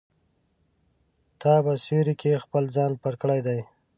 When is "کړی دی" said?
3.21-3.59